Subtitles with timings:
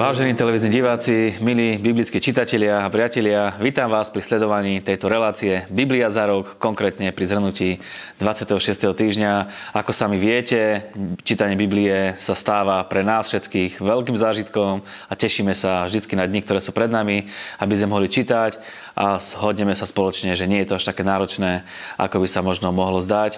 [0.00, 6.08] Vážení televízni diváci, milí biblickí čitatelia a priatelia, vítam vás pri sledovaní tejto relácie Biblia
[6.08, 7.76] za rok, konkrétne pri zhrnutí
[8.16, 8.80] 26.
[8.96, 9.32] týždňa.
[9.76, 10.88] Ako sami viete,
[11.20, 16.48] čítanie Biblie sa stáva pre nás všetkých veľkým zážitkom a tešíme sa vždy na dni,
[16.48, 17.28] ktoré sú pred nami,
[17.60, 18.56] aby sme mohli čítať
[18.96, 21.68] a shodneme sa spoločne, že nie je to až také náročné,
[22.00, 23.36] ako by sa možno mohlo zdať.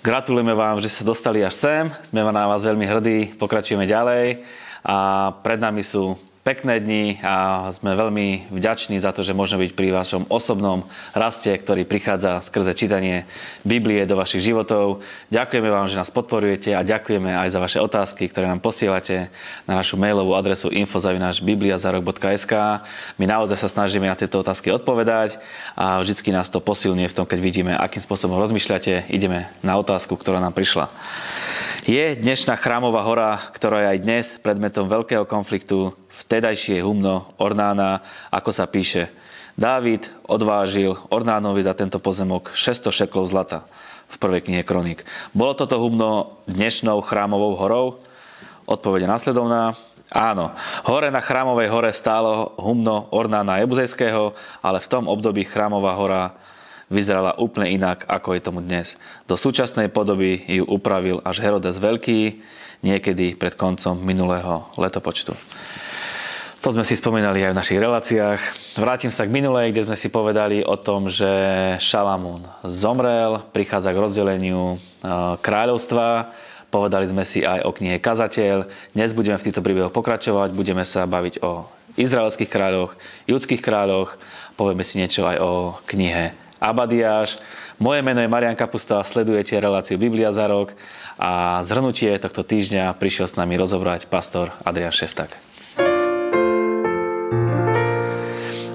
[0.00, 1.84] Gratulujeme vám, že ste dostali až sem.
[2.08, 3.36] Sme na vás veľmi hrdí.
[3.36, 4.40] Pokračujeme ďalej
[4.84, 9.76] a pred nami sú pekné dni a sme veľmi vďační za to, že môžeme byť
[9.76, 13.28] pri vašom osobnom raste, ktorý prichádza skrze čítanie
[13.60, 15.04] Biblie do vašich životov.
[15.28, 19.28] Ďakujeme vám, že nás podporujete a ďakujeme aj za vaše otázky, ktoré nám posielate
[19.68, 22.54] na našu mailovú adresu info.bibliazarok.sk.
[23.20, 25.36] My naozaj sa snažíme na tieto otázky odpovedať
[25.76, 29.12] a vždycky nás to posilňuje v tom, keď vidíme, akým spôsobom rozmýšľate.
[29.12, 30.88] Ideme na otázku, ktorá nám prišla.
[31.84, 38.50] Je dnešná chrámová hora, ktorá je aj dnes predmetom veľkého konfliktu, vtedajšie humno Ornána, ako
[38.52, 39.08] sa píše.
[39.56, 43.68] Dávid odvážil Ornánovi za tento pozemok 600 šeklov zlata
[44.10, 45.04] v prvej knihe Kronik.
[45.36, 47.86] Bolo toto humno dnešnou chrámovou horou?
[48.64, 49.74] Odpovede nasledovná.
[50.10, 50.50] Áno,
[50.90, 56.34] hore na chrámovej hore stálo humno Ornána Jebuzejského, ale v tom období chrámová hora
[56.90, 58.98] vyzerala úplne inak, ako je tomu dnes.
[59.30, 62.42] Do súčasnej podoby ju upravil až Herodes Veľký,
[62.82, 65.38] niekedy pred koncom minulého letopočtu.
[66.60, 68.40] To sme si spomínali aj v našich reláciách.
[68.76, 71.24] Vrátim sa k minulej, kde sme si povedali o tom, že
[71.80, 74.78] Šalamún zomrel, prichádza k rozdeleniu e,
[75.40, 76.36] kráľovstva.
[76.68, 78.68] Povedali sme si aj o knihe Kazateľ.
[78.92, 81.64] Dnes budeme v týchto príbehoch pokračovať, budeme sa baviť o
[81.96, 82.92] izraelských kráľoch,
[83.24, 84.20] judských kráľoch,
[84.60, 87.40] povieme si niečo aj o knihe Abadiáš.
[87.80, 90.76] Moje meno je Marian Kapusta, sledujete reláciu Biblia za rok
[91.16, 95.49] a zhrnutie tohto týždňa prišiel s nami rozobrať pastor Adrian Šestak.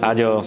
[0.05, 0.45] Aďo,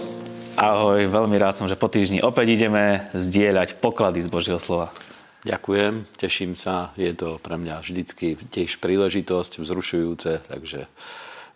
[0.55, 4.95] ahoj, veľmi rád som, že po týždni opäť ideme zdieľať poklady z Božieho slova.
[5.43, 10.87] Ďakujem, teším sa, je to pre mňa vždycky tiež príležitosť vzrušujúce, takže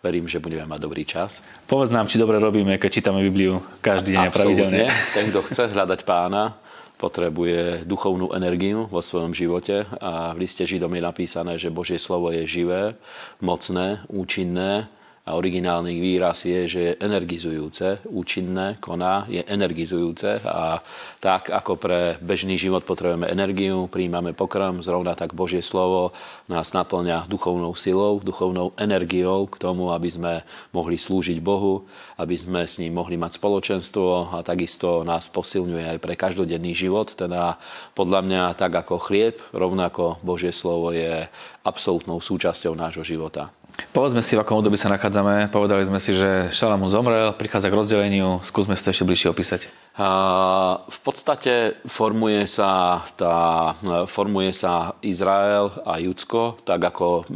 [0.03, 1.39] verím, že budeme mať dobrý čas.
[1.63, 4.91] Povedz nám, či dobre robíme, keď čítame Bibliu každý deň pravidelne.
[5.15, 6.59] Ten, kto chce hľadať pána,
[6.99, 12.35] potrebuje duchovnú energiu vo svojom živote a v liste Židom je napísané, že Božie slovo
[12.35, 12.99] je živé,
[13.39, 14.91] mocné, účinné,
[15.23, 20.83] a originálny výraz je, že je energizujúce, účinné, koná, je energizujúce a
[21.23, 26.11] tak ako pre bežný život potrebujeme energiu, príjmame pokrm, zrovna tak Božie slovo
[26.51, 30.33] nás naplňa duchovnou silou, duchovnou energiou k tomu, aby sme
[30.75, 31.87] mohli slúžiť Bohu,
[32.19, 37.15] aby sme s ním mohli mať spoločenstvo a takisto nás posilňuje aj pre každodenný život.
[37.15, 37.55] Teda
[37.95, 41.31] podľa mňa tak ako chlieb, rovnako Božie slovo je
[41.63, 43.55] absolútnou súčasťou nášho života.
[43.93, 45.49] Povedzme si, v akom období sa nachádzame.
[45.49, 48.41] Povedali sme si, že Šalamu zomrel, prichádza k rozdeleniu.
[48.45, 49.69] Skúsme si to ešte bližšie opísať.
[49.93, 53.77] V podstate formuje sa, tá,
[54.09, 57.29] formuje sa Izrael a Judsko, tak ako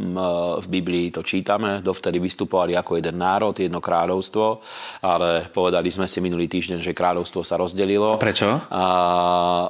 [0.58, 1.78] v Biblii to čítame.
[1.86, 4.58] Dovtedy vystupovali ako jeden národ, jedno kráľovstvo,
[5.06, 8.18] ale povedali sme si minulý týždeň, že kráľovstvo sa rozdelilo.
[8.18, 8.50] Prečo?
[8.74, 8.84] A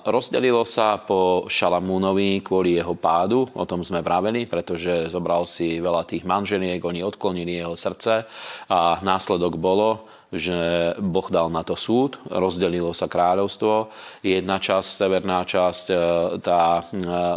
[0.08, 6.08] rozdelilo sa po Šalamúnovi kvôli jeho pádu, o tom sme vraveli, pretože zobral si veľa
[6.08, 8.24] tých manželiek, oni odklonili jeho srdce
[8.72, 13.88] a následok bolo, že Boh dal na to súd, rozdelilo sa kráľovstvo.
[14.20, 15.96] Jedna časť, severná časť, e,
[16.44, 16.82] tá e,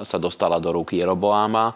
[0.04, 1.74] sa dostala do ruky Jeroboáma e,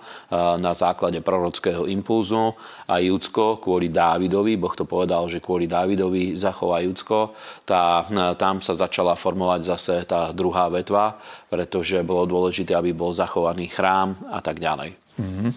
[0.60, 2.52] na základe prorockého impulzu
[2.84, 7.32] a Judsko kvôli Dávidovi, Boh to povedal, že kvôli Dávidovi zachová Judsko,
[7.64, 8.04] tá,
[8.36, 11.16] tam sa začala formovať zase tá druhá vetva,
[11.48, 15.05] pretože bolo dôležité, aby bol zachovaný chrám a tak ďalej.
[15.16, 15.52] Mm-hmm.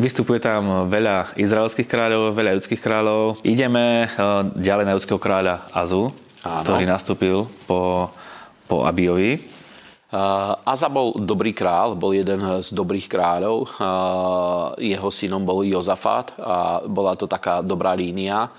[0.00, 3.44] Vystupuje tam veľa izraelských kráľov, veľa ľudských kráľov.
[3.44, 4.08] Ideme
[4.56, 6.08] ďalej na ľudského kráľa Azu,
[6.40, 6.64] Áno.
[6.64, 8.08] ktorý nastúpil po,
[8.64, 9.60] po Abijovi.
[10.64, 13.64] Aza bol dobrý král, bol jeden z dobrých kráľov.
[14.76, 18.52] Jeho synom bol Jozafát a bola to taká dobrá línia.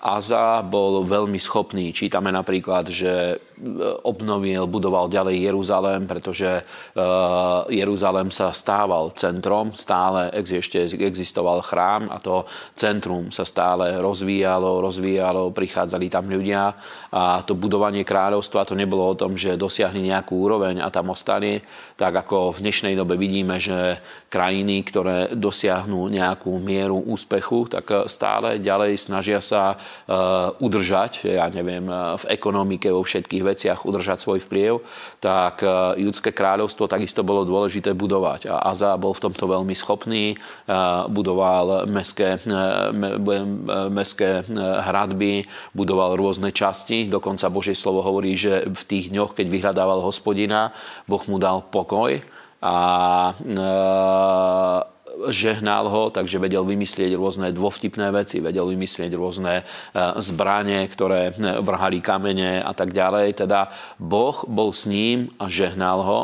[0.00, 1.92] Aza bol veľmi schopný.
[1.92, 3.36] Čítame napríklad, že
[4.02, 6.62] obnovil, budoval ďalej Jeruzalém, pretože eh,
[7.74, 12.46] Jeruzalém sa stával centrom, stále ešte existoval chrám a to
[12.78, 16.72] centrum sa stále rozvíjalo, rozvíjalo, prichádzali tam ľudia
[17.10, 21.58] a to budovanie kráľovstva to nebolo o tom, že dosiahli nejakú úroveň a tam ostali,
[21.98, 28.62] tak ako v dnešnej dobe vidíme, že krajiny, ktoré dosiahnu nejakú mieru úspechu, tak stále
[28.62, 34.84] ďalej snažia sa eh, udržať, ja neviem, v ekonomike, vo všetkých veciach udržať svoj vplyv,
[35.24, 35.64] tak
[35.96, 38.52] judské kráľovstvo takisto bolo dôležité budovať.
[38.52, 40.36] A Aza bol v tomto veľmi schopný,
[41.08, 42.36] budoval meské,
[43.88, 44.44] meské
[44.84, 47.08] hradby, budoval rôzne časti.
[47.08, 50.76] Dokonca Božie slovo hovorí, že v tých dňoch, keď vyhľadával hospodina,
[51.08, 52.20] Boh mu dal pokoj
[52.58, 52.76] a
[55.28, 59.64] žehnal ho, takže vedel vymyslieť rôzne dvovtipné veci, vedel vymyslieť rôzne e,
[60.22, 63.44] zbranie, ktoré e, vrhali kamene a tak ďalej.
[63.44, 66.20] Teda Boh bol s ním a žehnal ho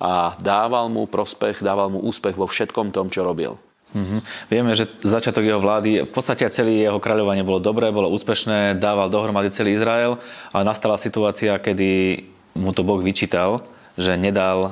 [0.00, 3.58] a dával mu prospech, dával mu úspech vo všetkom tom, čo robil.
[3.88, 4.20] Mm-hmm.
[4.52, 9.08] Vieme, že začiatok jeho vlády, v podstate celé jeho kráľovanie bolo dobré, bolo úspešné, dával
[9.08, 10.20] dohromady celý Izrael,
[10.52, 12.20] ale nastala situácia, kedy
[12.52, 13.64] mu to Boh vyčítal,
[13.96, 14.70] že nedal uh,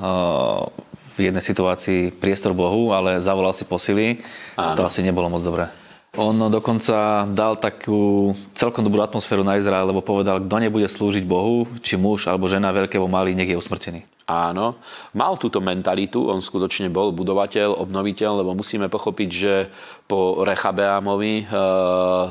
[1.16, 4.20] v jednej situácii priestor Bohu, ale zavolal si posily.
[4.54, 4.76] Áno.
[4.76, 5.72] To asi nebolo moc dobré.
[6.16, 11.68] On dokonca dal takú celkom dobrú atmosféru na Izrael, lebo povedal, kto nebude slúžiť Bohu,
[11.84, 14.00] či muž alebo žena, veľké malý, nech je usmrtený.
[14.26, 14.82] Áno,
[15.14, 19.70] mal túto mentalitu, on skutočne bol budovateľ, obnoviteľ, lebo musíme pochopiť, že
[20.10, 21.54] po Rechabeamovi e,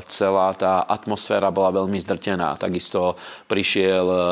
[0.04, 2.60] celá tá atmosféra bola veľmi zdrtená.
[2.60, 3.16] Takisto
[3.48, 4.22] prišiel, e,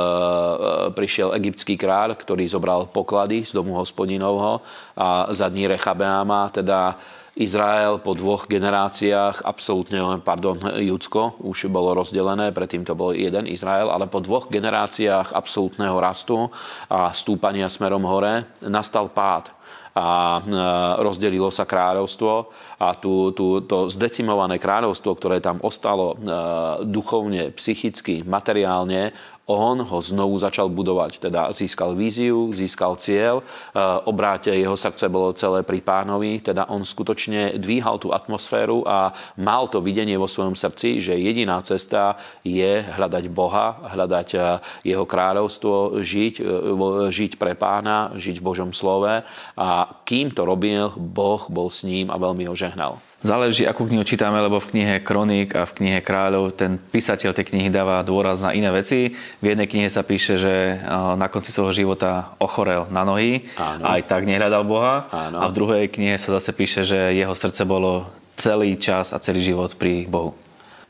[0.93, 4.61] prišiel egyptský kráľ, ktorý zobral poklady z domu hospodinovho
[5.01, 7.01] a za dní Rechabeama teda
[7.35, 13.91] Izrael po dvoch generáciách absolútne, pardon, Judsko už bolo rozdelené, predtým to bol jeden Izrael,
[13.91, 16.47] ale po dvoch generáciách absolútneho rastu
[16.87, 19.51] a stúpania smerom hore nastal pád
[19.95, 20.59] a e,
[21.07, 22.33] rozdelilo sa kráľovstvo
[22.83, 26.17] a tú, tú, to zdecimované kráľovstvo, ktoré tam ostalo e,
[26.83, 29.15] duchovne, psychicky, materiálne,
[29.47, 31.21] on ho znovu začal budovať.
[31.21, 33.45] Teda získal víziu, získal cieľ, e,
[34.09, 39.69] obráte jeho srdce bolo celé pri pánovi, teda on skutočne dvíhal tú atmosféru a mal
[39.69, 44.39] to videnie vo svojom srdci, že jediná cesta je hľadať Boha, hľadať e,
[44.89, 46.45] jeho kráľovstvo, žiť, e,
[47.13, 49.25] žiť pre pána, žiť v Božom slove
[49.57, 49.69] a
[50.09, 52.97] kým to robil, Boh bol s ním a veľmi ho žehnal.
[53.25, 57.57] Záleží, akú knihu čítame, lebo v knihe Kronik a v knihe Kráľov ten písateľ tej
[57.57, 59.17] knihy dáva dôraz na iné veci.
[59.41, 63.81] V jednej knihe sa píše, že na konci svojho života ochorel na nohy, Áno.
[63.89, 65.09] aj tak nehľadal Boha.
[65.09, 65.41] Áno.
[65.41, 69.41] A v druhej knihe sa zase píše, že jeho srdce bolo celý čas a celý
[69.41, 70.37] život pri Bohu.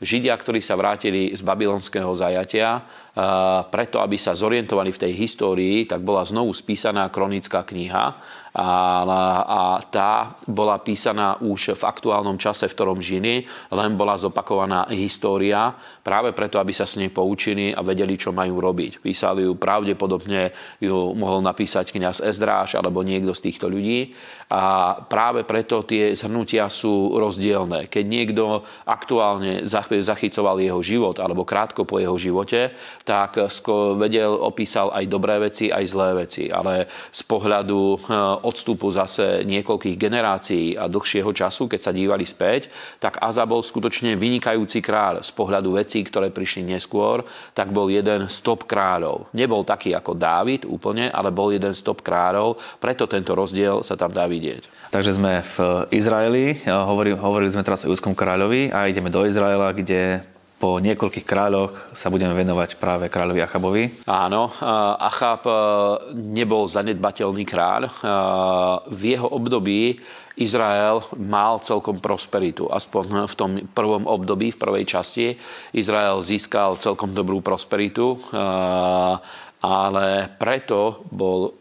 [0.03, 2.83] Židia, ktorí sa vrátili z babylonského zajatia,
[3.71, 8.05] preto aby sa zorientovali v tej histórii, tak bola znovu spísaná kronická kniha
[8.55, 8.71] a,
[9.43, 13.43] a tá bola písaná už v aktuálnom čase, v ktorom žiny,
[13.75, 18.63] len bola zopakovaná história, práve preto, aby sa s nej poučili a vedeli, čo majú
[18.63, 19.03] robiť.
[19.03, 24.15] Písali ju pravdepodobne, ju mohol napísať kniaz Ezdráš alebo niekto z týchto ľudí
[24.47, 27.91] a práve preto tie zhrnutia sú rozdielne.
[27.91, 32.71] Keď niekto aktuálne zachycoval jeho život alebo krátko po jeho živote,
[33.05, 33.37] tak
[34.01, 36.49] vedel, opísal aj dobré veci, aj zlé veci.
[36.49, 37.99] Ale z pohľadu eh,
[38.41, 42.67] odstupu zase niekoľkých generácií a dlhšieho času, keď sa dívali späť,
[42.97, 47.21] tak Aza bol skutočne vynikajúci kráľ z pohľadu vecí, ktoré prišli neskôr,
[47.53, 49.29] tak bol jeden z top kráľov.
[49.37, 53.93] Nebol taký ako Dávid úplne, ale bol jeden z top kráľov, preto tento rozdiel sa
[53.93, 54.89] tam dá vidieť.
[54.89, 55.55] Takže sme v
[55.93, 60.25] Izraeli, hovorili, hovorili sme teraz o Júskom kráľovi a ideme do Izraela, kde
[60.65, 63.83] po niekoľkých kráľoch sa budeme venovať práve kráľovi Achabovi.
[64.09, 64.49] Áno,
[64.97, 65.53] Achab e,
[66.17, 67.81] nebol zanedbateľný kráľ.
[67.85, 67.91] E,
[68.89, 70.01] v jeho období
[70.41, 72.65] Izrael mal celkom prosperitu.
[72.65, 75.37] Aspoň v tom prvom období, v prvej časti,
[75.77, 78.41] Izrael získal celkom dobrú prosperitu, e,
[79.61, 81.53] ale preto bol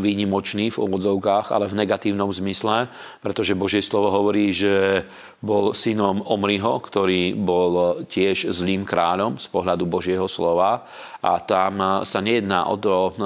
[0.00, 2.88] výnimočný v úvodzovkách, ale v negatívnom zmysle,
[3.20, 5.04] pretože Božie slovo hovorí, že
[5.44, 10.88] bol synom Omriho, ktorý bol tiež zlým kráľom z pohľadu Božieho slova.
[11.20, 13.24] A tam sa nejedná o to eh,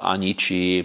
[0.00, 0.82] ani, či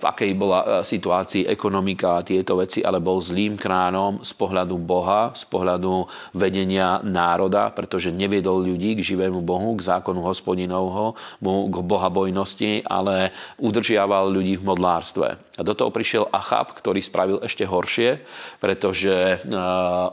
[0.00, 4.80] v akej bola e, situácii ekonomika a tieto veci, ale bol zlým kránom z pohľadu
[4.80, 11.12] Boha, z pohľadu vedenia národa, pretože neviedol ľudí k živému Bohu, k zákonu hospodinovho,
[11.44, 15.28] k bohabojnosti, ale udržiaval ľudí v modlárstve.
[15.36, 18.24] A do toho prišiel Achab, ktorý spravil ešte horšie,
[18.64, 19.36] pretože e,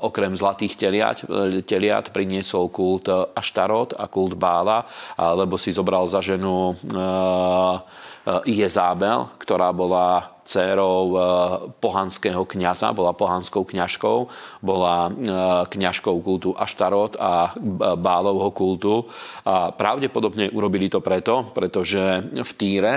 [0.04, 1.24] okrem zlatých teliat,
[1.64, 4.84] teliat priniesol kult Aštarot a kult Bála,
[5.16, 8.01] lebo si zobral za ženu e,
[8.46, 11.16] Jezábel, ktorá bola dcérou
[11.80, 14.18] pohanského kňaza, bola pohanskou kňažkou,
[14.66, 15.08] bola
[15.70, 17.56] kňažkou kultu Aštarot a
[17.96, 19.06] Bálovho kultu.
[19.46, 22.02] A pravdepodobne urobili to preto, pretože
[22.36, 22.94] v Týre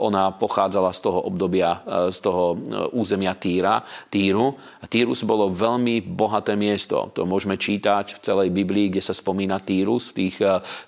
[0.00, 2.56] ona pochádzala z toho obdobia, z toho
[2.96, 4.56] územia Týra, Týru.
[4.88, 7.12] Týrus bolo veľmi bohaté miesto.
[7.12, 10.10] To môžeme čítať v celej Biblii, kde sa spomína Týrus.
[10.10, 10.36] V tých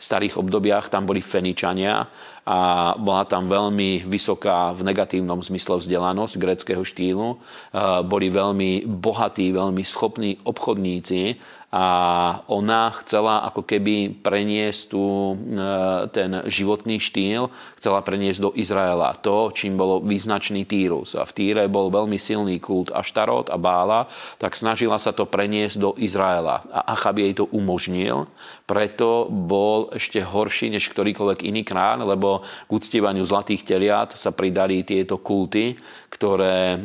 [0.01, 2.05] starých obdobiach tam boli Feničania
[2.47, 7.37] a bola tam veľmi vysoká v negatívnom zmysle vzdelanosť gréckého štýlu.
[8.09, 11.37] Boli veľmi bohatí, veľmi schopní obchodníci
[11.71, 11.87] a
[12.51, 15.35] ona chcela ako keby preniesť tu, e,
[16.11, 17.47] ten životný štýl,
[17.79, 21.15] chcela preniesť do Izraela to, čím bolo význačný Týrus.
[21.15, 24.11] A v Týre bol veľmi silný kult Aštarot a Bála,
[24.43, 26.67] tak snažila sa to preniesť do Izraela.
[26.75, 28.27] A Achab jej to umožnil,
[28.67, 34.83] preto bol ešte horší než ktorýkoľvek iný krán, lebo k uctievaniu zlatých teliat sa pridali
[34.83, 35.79] tieto kulty,
[36.11, 36.77] ktoré e,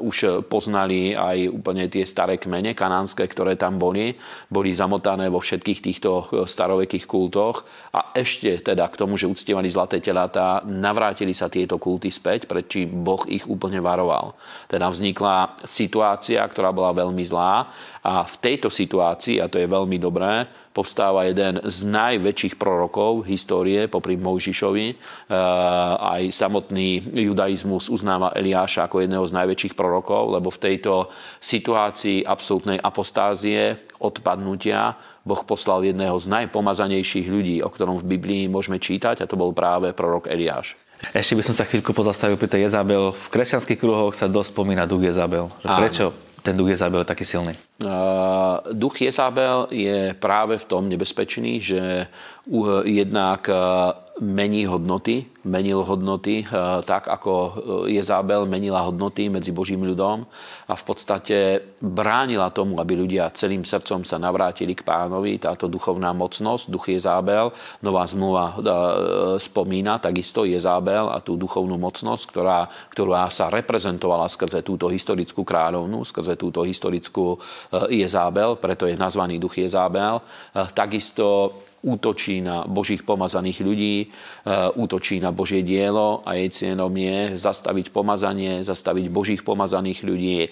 [0.00, 4.16] už poznali aj úplne tie staré kmene kanánske, ktoré tam boli.
[4.48, 7.68] Boli zamotané vo všetkých týchto eh, starovekých kultoch.
[7.92, 12.64] A ešte teda k tomu, že uctievali zlaté telatá, navrátili sa tieto kulty späť, pred
[12.64, 14.32] čím Boh ich úplne varoval.
[14.64, 17.68] Teda vznikla situácia, ktorá bola veľmi zlá.
[18.02, 23.86] A v tejto situácii, a to je veľmi dobré, povstáva jeden z najväčších prorokov histórie
[23.86, 24.86] popri Mojžišovi.
[24.88, 24.96] Eh,
[25.96, 31.12] aj samotný judaizmus uznáva Eliáša ako jedného z najväčších prorokov, lebo v tejto
[31.44, 38.82] situácii absolútnej apostázie, odpadnutia, Boh poslal jedného z najpomazanejších ľudí, o ktorom v Biblii môžeme
[38.82, 40.74] čítať, a to bol práve prorok Eliáš.
[41.14, 43.10] Ešte by som sa chvíľku pozastavil pri tej Jezabel.
[43.10, 45.50] V kresťanských kruhoch sa dosť spomína duch Jezabel.
[45.62, 47.54] Prečo ten duch Jezabel je taký silný?
[47.84, 47.90] Uh,
[48.72, 52.06] duch Jezabel je práve v tom nebezpečný, že
[52.84, 53.50] jednak
[54.20, 57.52] mení hodnoty, menil hodnoty, eh, tak ako eh,
[57.96, 60.28] Jezábel menila hodnoty medzi Božím ľudom
[60.68, 61.36] a v podstate
[61.80, 65.40] bránila tomu, aby ľudia celým srdcom sa navrátili k pánovi.
[65.40, 68.56] Táto duchovná mocnosť, duch Jezábel, nová zmluva eh,
[69.40, 76.04] spomína takisto Jezábel a tú duchovnú mocnosť, ktorá, ktorá sa reprezentovala skrze túto historickú kráľovnu,
[76.04, 77.40] skrze túto historickú
[77.88, 80.20] Jezábel, preto je nazvaný duch Jezábel.
[80.52, 84.06] Takisto útočí na Božích pomazaných ľudí, e,
[84.78, 90.48] útočí na Božie dielo a jej cienom je zastaviť pomazanie, zastaviť Božích pomazaných ľudí, e,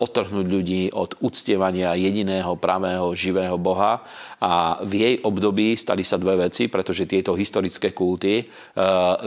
[0.00, 4.02] otrhnúť ľudí od uctievania jediného pravého živého Boha
[4.44, 8.46] a v jej období stali sa dve veci, pretože tieto historické kulty eh,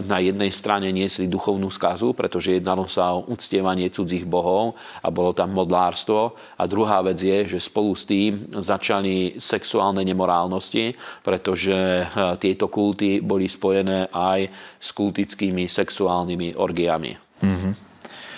[0.06, 5.34] na jednej strane niesli duchovnú skazu, pretože jednalo sa o uctievanie cudzích bohov a bolo
[5.34, 6.38] tam modlárstvo.
[6.62, 10.94] A druhá vec je, že spolu s tým začali sexuálne nemorálnosti,
[11.28, 12.08] pretože eh,
[12.40, 14.48] tieto kulty boli spojené aj
[14.80, 17.12] s kultickými sexuálnymi orgiami.
[17.44, 17.74] Mm-hmm.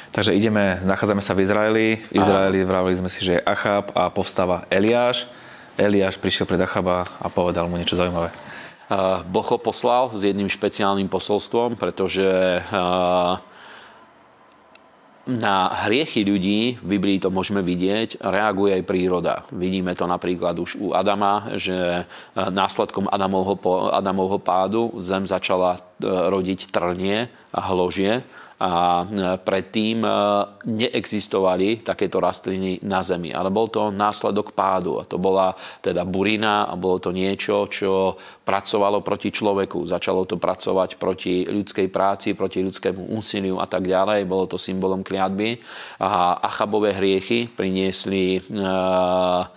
[0.09, 1.87] Takže ideme, nachádzame sa v Izraeli.
[2.09, 5.29] V Izraeli vravili sme si, že je Achab a povstáva Eliáš.
[5.77, 8.33] Eliáš prišiel pred Achaba a povedal mu niečo zaujímavé.
[9.29, 12.25] Boh ho poslal s jedným špeciálnym posolstvom, pretože
[15.29, 19.45] na hriechy ľudí, v Biblii to môžeme vidieť, reaguje aj príroda.
[19.53, 23.55] Vidíme to napríklad už u Adama, že následkom Adamovho,
[23.93, 28.25] Adamovho pádu zem začala e, rodiť trnie a hložie
[28.59, 29.05] a e,
[29.39, 30.11] predtým e,
[30.67, 33.31] neexistovali takéto rastliny na Zemi.
[33.31, 34.99] Ale bol to následok pádu.
[34.99, 39.87] A to bola teda burina a bolo to niečo, čo pracovalo proti človeku.
[39.87, 44.27] Začalo to pracovať proti ľudskej práci, proti ľudskému úsiliu a tak ďalej.
[44.27, 45.55] Bolo to symbolom kliatby.
[46.03, 49.47] A Achabové hriechy priniesli uh,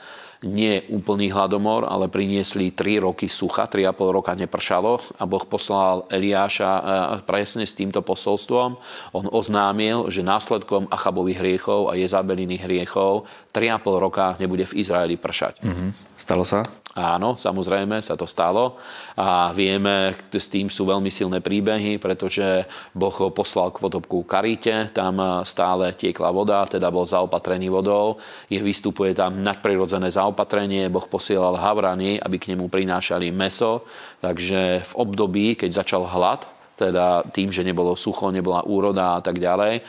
[0.43, 6.71] nie úplný hladomor, ale priniesli 3 roky sucha, 3,5 roka nepršalo a Boh poslal Eliáša
[6.71, 6.83] e,
[7.23, 8.71] presne s týmto posolstvom.
[9.15, 15.61] On oznámil, že následkom Achabových hriechov a Jezabeliných hriechov 3,5 roka nebude v Izraeli pršať.
[15.61, 15.91] Mm-hmm.
[16.17, 16.65] Stalo sa?
[16.93, 18.77] Áno, samozrejme sa to stalo
[19.17, 24.93] a vieme, s tým sú veľmi silné príbehy, pretože Boh ho poslal k potopku Karíte,
[24.93, 25.17] tam
[25.49, 28.21] stále tiekla voda, teda bol zaopatrený vodou,
[28.53, 33.89] je vystupuje tam nadprirodzené zaopatrenie, Boh posielal havrany, aby k nemu prinášali meso,
[34.21, 39.39] takže v období, keď začal hlad, teda tým, že nebolo sucho, nebola úroda a tak
[39.39, 39.85] ďalej,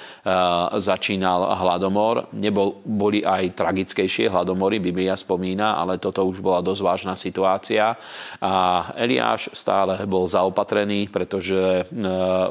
[0.78, 2.30] začínal hladomor.
[2.36, 7.96] Nebol, boli aj tragickejšie hladomory, Biblia spomína, ale toto už bola dosť vážna situácia.
[8.44, 8.54] A
[9.00, 11.88] Eliáš stále bol zaopatrený, pretože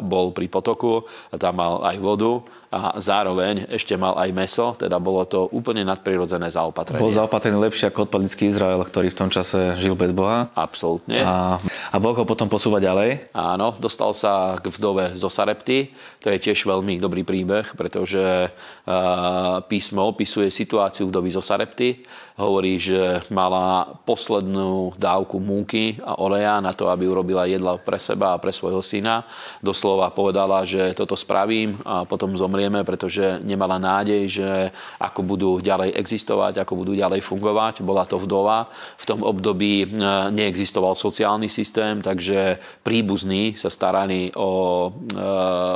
[0.00, 1.04] bol pri potoku,
[1.36, 6.48] tam mal aj vodu a zároveň ešte mal aj meso, teda bolo to úplne nadprirodzené
[6.48, 7.04] zaopatrenie.
[7.04, 10.48] Bol zaopatrený lepšie ako odpadlický Izrael, ktorý v tom čase žil bez Boha.
[10.56, 11.20] Absolútne.
[11.20, 11.60] A,
[11.92, 13.28] a Boh ho potom posúva ďalej.
[13.36, 15.92] Áno, dostal sa k vdove zo Sarepty.
[16.24, 22.00] To je tiež veľmi dobrý príbeh, pretože uh, písmo opisuje situáciu vdovy zo Sarepty
[22.40, 28.36] hovorí, že mala poslednú dávku múky a oleja na to, aby urobila jedla pre seba
[28.36, 29.28] a pre svojho syna.
[29.60, 34.48] Doslova povedala, že toto spravím a potom zomrieme, pretože nemala nádej, že
[34.96, 37.84] ako budú ďalej existovať, ako budú ďalej fungovať.
[37.84, 38.72] Bola to vdova.
[38.96, 39.86] V tom období e,
[40.32, 45.28] neexistoval sociálny systém, takže príbuzní sa starali o, e,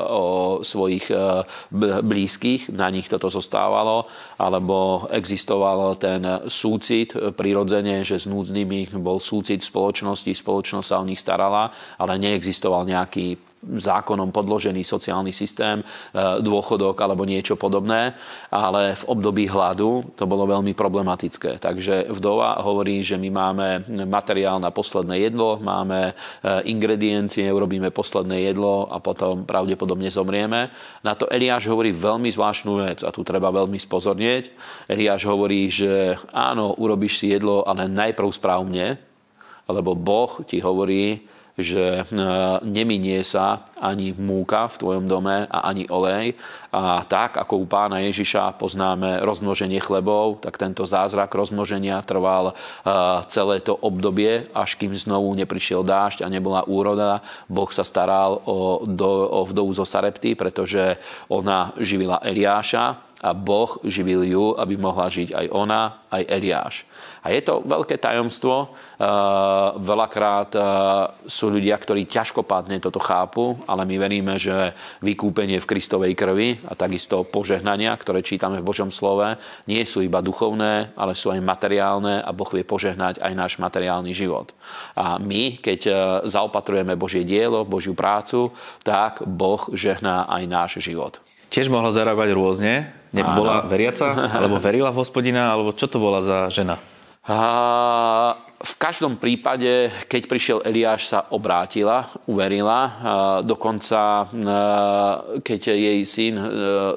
[0.09, 0.25] o
[0.65, 1.45] svojich e,
[2.01, 4.09] blízkych, na nich toto zostávalo,
[4.41, 11.05] alebo existoval ten súcit e, prirodzene, že s núdznymi bol súcit spoločnosti, spoločnosť sa o
[11.07, 13.37] nich starala, ale neexistoval nejaký
[13.67, 15.85] zákonom podložený sociálny systém, e,
[16.41, 18.15] dôchodok alebo niečo podobné,
[18.55, 21.59] ale v období hladu to bolo veľmi problematické.
[21.59, 23.69] Takže vdova hovorí, že my máme
[24.07, 26.13] materiál na posledné jedlo, máme e,
[26.71, 30.71] ingrediencie, urobíme posledné jedlo a potom pravdepodobne zomrieme.
[31.03, 34.55] Na to Eliáš hovorí veľmi zvláštnu vec a tu treba veľmi spozornieť.
[34.87, 38.99] Eliáš hovorí, že áno, urobíš si jedlo, ale najprv správne,
[39.67, 42.25] lebo Boh ti hovorí, že e,
[42.69, 46.37] neminie sa ani múka v tvojom dome a ani olej.
[46.69, 52.55] A tak, ako u pána Ježiša poznáme rozmnoženie chlebov, tak tento zázrak rozmnoženia trval e,
[53.33, 57.25] celé to obdobie, až kým znovu neprišiel dážď a nebola úroda.
[57.49, 61.01] Boh sa staral o, do, o vdovu zo Sarepty, pretože
[61.33, 66.87] ona živila Eliáša a Boh živil ju, aby mohla žiť aj ona, aj Eliáš.
[67.27, 68.71] A je to veľké tajomstvo.
[69.83, 70.55] Veľakrát
[71.27, 74.71] sú ľudia, ktorí ťažkopádne toto chápu, ale my veríme, že
[75.03, 79.35] vykúpenie v Kristovej krvi a takisto požehnania, ktoré čítame v Božom slove,
[79.67, 84.15] nie sú iba duchovné, ale sú aj materiálne a Boh vie požehnať aj náš materiálny
[84.15, 84.55] život.
[84.95, 85.91] A my, keď
[86.31, 88.55] zaopatrujeme Božie dielo, Božiu prácu,
[88.87, 91.19] tak Boh žehná aj náš život.
[91.51, 92.91] Tiež mohla zarábať rôzne.
[93.13, 96.81] Bola veriaca, alebo verila v hospodina, alebo čo to bola za žena?
[97.27, 97.37] A
[98.57, 102.89] v každom prípade, keď prišiel Eliáš, sa obrátila, uverila.
[103.45, 104.25] Dokonca,
[105.45, 106.45] keď jej syn e,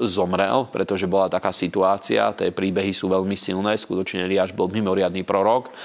[0.08, 5.75] zomrel, pretože bola taká situácia, tie príbehy sú veľmi silné, skutočne Eliáš bol mimoriadný prorok.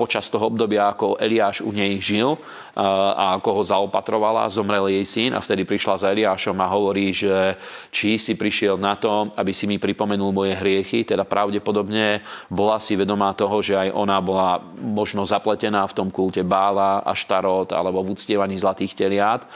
[0.00, 2.40] Počas toho obdobia, ako Eliáš u nej žil
[2.80, 7.58] a ako ho zaopatrovala, zomrel jej syn a vtedy prišla za Eliášom a hovorí, že
[7.92, 12.94] či si prišiel na to, aby si mi pripomenul moje hriechy, teda pravdepodobne bola si
[12.94, 18.04] vedomá toho, že aj ona bola možno zapletená v tom kulte Bála a Štarot alebo
[18.04, 19.46] v uctievaní zlatých teliat,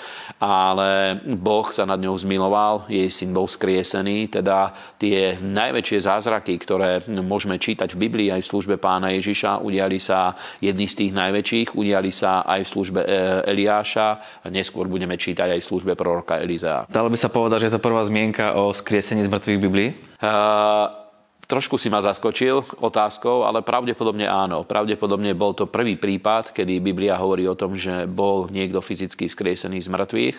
[0.41, 7.05] ale Boh sa nad ňou zmiloval, jej syn bol skriesený, teda tie najväčšie zázraky, ktoré
[7.07, 11.69] môžeme čítať v Biblii aj v službe pána Ježiša, udiali sa jedný z tých najväčších,
[11.77, 13.09] udiali sa aj v službe e,
[13.53, 14.09] Eliáša
[14.43, 16.89] a neskôr budeme čítať aj v službe proroka Elizea.
[16.89, 19.91] Dalo by sa povedať, že je to prvá zmienka o skriesení z mŕtvych Biblii?
[20.25, 21.04] Uh,
[21.45, 24.65] Trošku si ma zaskočil otázkou, ale pravdepodobne áno.
[24.65, 29.85] Pravdepodobne bol to prvý prípad, kedy Biblia hovorí o tom, že bol niekto fyzicky vzkriesený
[29.85, 30.37] z mŕtvych,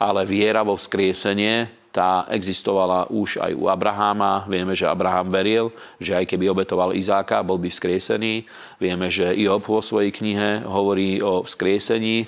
[0.00, 4.44] ale viera vo vzkriesenie tá existovala už aj u Abraháma.
[4.44, 8.44] Vieme, že Abraham veril, že aj keby obetoval Izáka, bol by vzkriesený.
[8.76, 12.16] Vieme, že Job vo svojej knihe hovorí o vzkriesení.
[12.22, 12.26] E,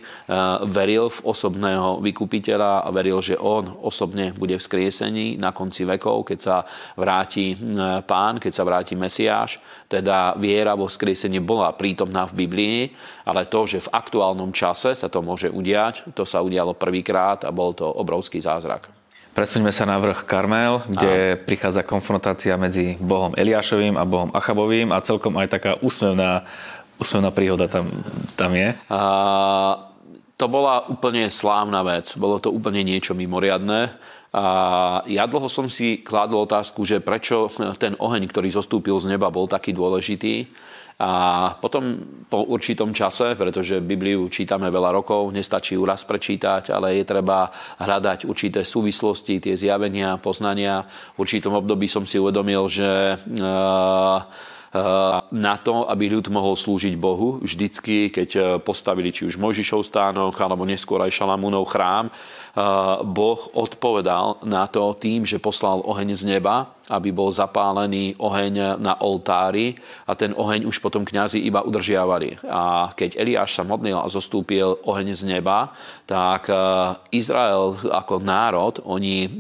[0.65, 6.39] veril v osobného vykupiteľa a veril, že on osobne bude vzkriesení na konci vekov, keď
[6.41, 6.57] sa
[6.97, 7.57] vráti e,
[8.03, 9.61] pán, keď sa vráti Mesiáš.
[9.87, 12.79] Teda viera vo vzkriesení bola prítomná v Biblii,
[13.29, 17.53] ale to, že v aktuálnom čase sa to môže udiať, to sa udialo prvýkrát a
[17.53, 19.00] bol to obrovský zázrak.
[19.31, 21.39] Presuňme sa na vrch Karmel, kde a.
[21.39, 26.43] prichádza konfrontácia medzi Bohom Eliášovým a Bohom Achabovým a celkom aj taká úsmevná,
[26.99, 27.89] úsmevná príhoda tam,
[28.35, 28.75] tam je.
[28.91, 29.01] A,
[30.35, 32.17] to bola úplne slávna vec.
[32.17, 33.93] Bolo to úplne niečo mimoriadné.
[34.31, 34.45] A
[35.11, 39.51] ja dlho som si kládol otázku, že prečo ten oheň, ktorý zostúpil z neba, bol
[39.51, 40.49] taký dôležitý.
[41.01, 41.97] A potom
[42.29, 47.49] po určitom čase, pretože Bibliu čítame veľa rokov, nestačí ju raz prečítať, ale je treba
[47.81, 50.85] hľadať určité súvislosti, tie zjavenia, poznania.
[51.17, 53.17] V určitom období som si uvedomil, že
[55.33, 57.41] na to, aby ľud mohol slúžiť Bohu.
[57.41, 62.13] Vždycky, keď postavili či už Mojžišov stánok, alebo neskôr aj Šalamúnov chrám,
[63.09, 68.99] Boh odpovedal na to tým, že poslal oheň z neba aby bol zapálený oheň na
[68.99, 69.79] oltári
[70.11, 72.43] a ten oheň už potom kňazi iba udržiavali.
[72.51, 75.71] A keď Eliáš sa modlil a zostúpil oheň z neba,
[76.11, 76.51] tak
[77.15, 79.31] Izrael ako národ, oni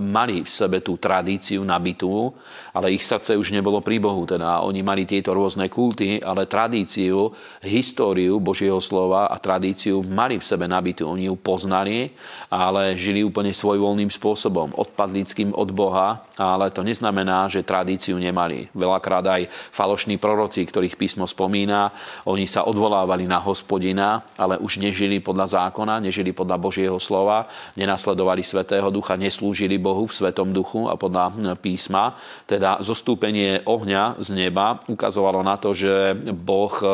[0.00, 2.32] mali v sebe tú tradíciu nabitú,
[2.72, 4.24] ale ich srdce už nebolo pri Bohu.
[4.24, 7.28] Teda oni mali tieto rôzne kulty, ale tradíciu,
[7.60, 11.04] históriu Božieho slova a tradíciu mali v sebe nabitú.
[11.04, 12.16] Oni ju poznali,
[12.48, 18.70] ale žili úplne svojvoľným spôsobom, odpadlickým od Boha, ale to neznamená, že tradíciu nemali.
[18.70, 21.90] Veľakrát aj falošní proroci, ktorých písmo spomína,
[22.30, 28.46] oni sa odvolávali na hospodina, ale už nežili podľa zákona, nežili podľa Božieho slova, nenasledovali
[28.46, 32.14] Svetého Ducha, neslúžili Bohu v Svetom Duchu a podľa písma.
[32.46, 36.92] Teda zostúpenie ohňa z neba ukazovalo na to, že Boh e, e,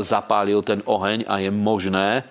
[0.00, 2.22] zapálil ten oheň a je možné e,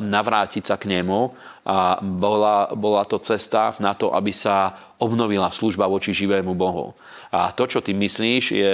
[0.00, 4.70] navrátiť sa k nemu a bola, bola to cesta na to, aby sa
[5.02, 6.94] obnovila služba voči živému Bohu.
[7.34, 8.72] A to, čo ty myslíš, je,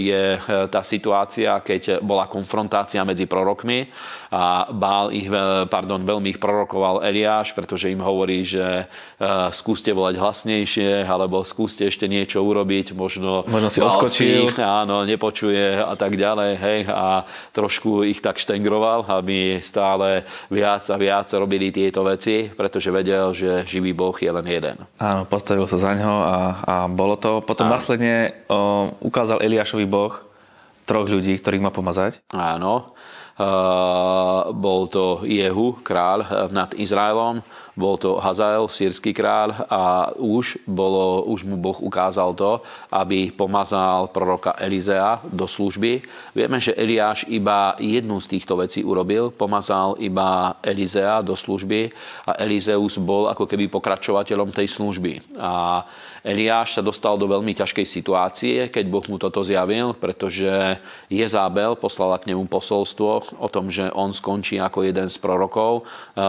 [0.00, 0.22] je
[0.72, 3.86] tá situácia, keď bola konfrontácia medzi prorokmi
[4.32, 5.30] a Bál ich,
[5.70, 11.86] pardon, veľmi ich prorokoval Eliáš, pretože im hovorí, že uh, skúste volať hlasnejšie, alebo skúste
[11.86, 14.50] ešte niečo urobiť, možno, možno si oskočil.
[14.58, 17.22] áno, nepočuje a tak ďalej, hej, a
[17.54, 23.66] trošku ich tak štengroval, aby stále viac a viac robili tieto veci, pretože vedel, že
[23.66, 24.76] živý Boh je len jeden.
[25.02, 27.42] Áno, postavil sa za ňo a, a bolo to.
[27.42, 27.74] Potom áno.
[27.74, 30.14] následne o, ukázal Eliášovi Boh
[30.86, 32.22] troch ľudí, ktorých má pomazať.
[32.30, 32.94] Áno.
[33.36, 37.44] Uh, bol to Jehu, kráľ nad Izraelom,
[37.76, 39.82] bol to Hazael, sírsky kráľ a
[40.16, 46.00] už, bolo, už mu Boh ukázal to, aby pomazal proroka Elizea do služby.
[46.32, 51.92] Vieme, že Eliáš iba jednu z týchto vecí urobil, pomazal iba Elizea do služby
[52.24, 55.36] a Elizeus bol ako keby pokračovateľom tej služby.
[55.36, 55.84] A
[56.26, 62.18] Eliáš sa dostal do veľmi ťažkej situácie, keď Boh mu toto zjavil, pretože Jezábel poslala
[62.18, 66.22] k nemu posolstvo o tom, že on skončí ako jeden z prorokov eh,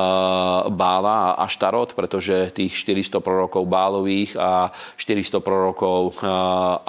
[0.69, 4.69] Bála a Aštarot, pretože tých 400 prorokov Bálových a
[5.01, 6.29] 400 prorokov eh,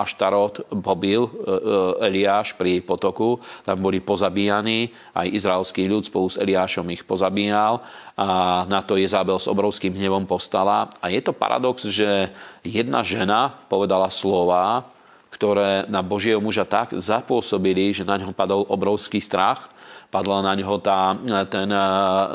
[0.05, 3.41] Aštarot pobil eh, Eliáš pri potoku.
[3.65, 7.81] Tam boli pozabíjaní, aj izraelský ľud spolu s Eliášom ich pozabíjal
[8.19, 10.91] a na to Jezabel s obrovským hnevom postala.
[10.99, 12.35] A je to paradox, že
[12.67, 14.89] jedna žena povedala slova,
[15.29, 19.69] ktoré na Božieho muža tak zapôsobili, že na ňo padol obrovský strach
[20.09, 21.13] padla na ňo tá,
[21.53, 21.69] ten,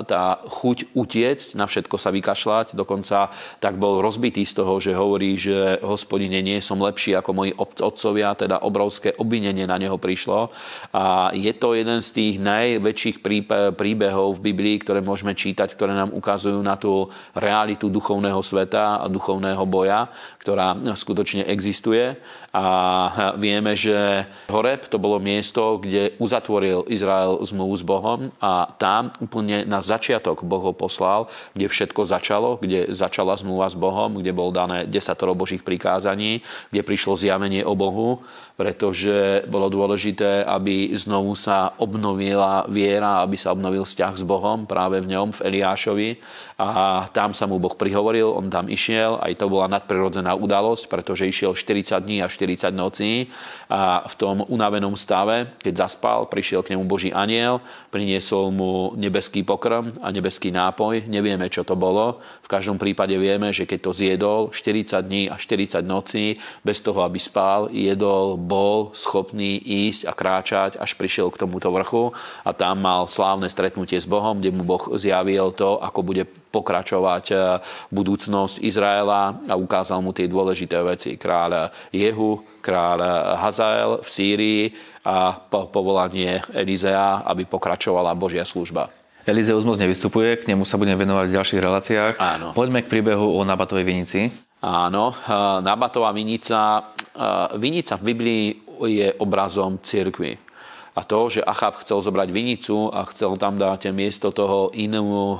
[0.05, 2.77] tá chuť utiecť, na všetko sa vykašľať.
[2.77, 7.51] Dokonca tak bol rozbitý z toho, že hovorí, že hospodine, nie som lepší ako moji
[7.57, 10.53] otcovia, teda obrovské obvinenie na neho prišlo.
[10.93, 13.25] A je to jeden z tých najväčších
[13.73, 19.09] príbehov v Biblii, ktoré môžeme čítať, ktoré nám ukazujú na tú realitu duchovného sveta a
[19.09, 22.19] duchovného boja, ktorá skutočne existuje.
[22.51, 22.65] A
[23.39, 29.63] vieme, že Horeb to bolo miesto, kde uzatvoril Izrael zmluvu s Bohom a tam úplne
[29.63, 34.51] na začiatok Boh ho poslal, kde všetko začalo, kde začala zmluva s Bohom, kde bol
[34.51, 38.21] dané desatoro Božích prikázaní, kde prišlo zjavenie o Bohu,
[38.53, 45.01] pretože bolo dôležité, aby znovu sa obnovila viera, aby sa obnovil vzťah s Bohom práve
[45.01, 46.09] v ňom, v Eliášovi.
[46.61, 51.25] A tam sa mu Boh prihovoril, on tam išiel, aj to bola nadprirodzená udalosť, pretože
[51.25, 53.25] išiel 40 dní a 40 nocí.
[53.73, 57.57] A v tom unavenom stave, keď zaspal, prišiel k nemu Boží aniel,
[57.89, 62.21] priniesol mu nebeský pokrm a nebeský nápoj, nevieme, čo to bolo.
[62.45, 67.01] V každom prípade vieme, že keď to zjedol 40 dní a 40 nocí, bez toho,
[67.01, 72.11] aby spal, jedol, bol schopný ísť a kráčať, až prišiel k tomuto vrchu
[72.43, 77.25] a tam mal slávne stretnutie s Bohom, kde mu Boh zjavil to, ako bude pokračovať
[77.31, 77.35] e,
[77.89, 81.15] budúcnosť Izraela a ukázal mu tie dôležité veci.
[81.15, 82.99] Kráľ Jehu, kráľ
[83.39, 84.63] Hazael v Sýrii
[85.07, 88.91] a povolanie Elizea, aby pokračovala Božia služba.
[89.23, 92.13] Elizeus moc nevystupuje, k nemu sa budeme venovať v ďalších reláciách.
[92.19, 92.51] Áno.
[92.51, 94.27] Poďme k príbehu o Nabatovej vinici.
[94.63, 95.15] Áno, e,
[95.59, 98.45] Nabatová vinica, e, vinica v Biblii
[98.87, 100.53] je obrazom cirkvy
[100.93, 105.39] a to, že Achab chcel zobrať vinicu a chcel tam dať miesto toho inému, eh,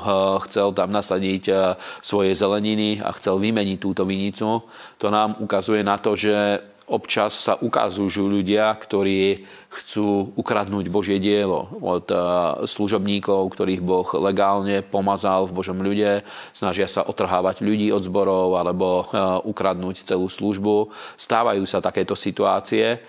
[0.50, 1.58] chcel tam nasadiť eh,
[2.02, 4.66] svoje zeleniny a chcel vymeniť túto vinicu,
[4.98, 11.72] to nám ukazuje na to, že občas sa ukazujú ľudia, ktorí chcú ukradnúť Božie dielo
[11.82, 12.20] od eh,
[12.68, 16.22] služobníkov, ktorých Boh legálne pomazal v Božom ľude,
[16.54, 19.06] snažia sa otrhávať ľudí od zborov alebo eh,
[19.44, 20.94] ukradnúť celú službu.
[21.18, 23.02] Stávajú sa takéto situácie.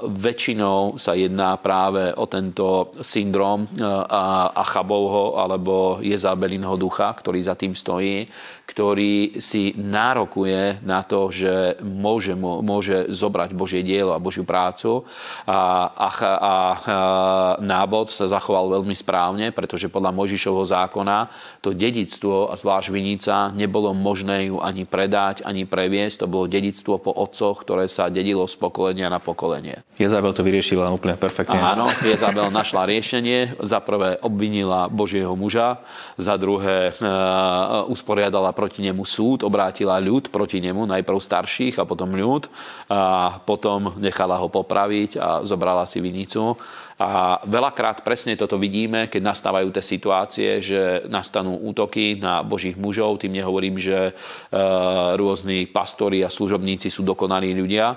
[0.00, 3.68] Väčšinou sa jedná práve o tento syndrom
[4.56, 8.24] Achabovho alebo Jezabelinho ducha, ktorý za tým stojí
[8.70, 15.02] ktorý si nárokuje na to, že môže, môže zobrať Božie dielo a Božiu prácu.
[15.50, 16.54] A, a, a,
[17.58, 21.26] nábod sa zachoval veľmi správne, pretože podľa Možišovho zákona
[21.58, 26.22] to dedictvo, a zvlášť vinica, nebolo možné ju ani predať, ani previesť.
[26.22, 29.82] To bolo dedictvo po otcoch, ktoré sa dedilo z pokolenia na pokolenie.
[29.98, 31.58] Jezabel to vyriešila úplne perfektne.
[31.58, 33.58] Áno, Jezabel našla riešenie.
[33.66, 35.82] Za prvé obvinila Božieho muža,
[36.14, 42.12] za druhé uh, usporiadala proti nemu súd, obrátila ľud proti nemu, najprv starších a potom
[42.12, 42.44] ľud
[42.92, 46.60] a potom nechala ho popraviť a zobrala si vinicu.
[47.00, 53.24] A veľakrát presne toto vidíme, keď nastávajú tie situácie, že nastanú útoky na božích mužov.
[53.24, 54.12] Tým nehovorím, že e,
[55.16, 57.96] rôzni pastori a služobníci sú dokonalí ľudia.